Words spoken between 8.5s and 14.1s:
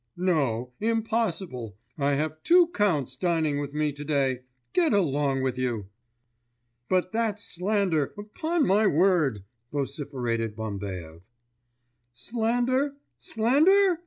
my word!' vociferated Bambaev. 'Slander?... slander?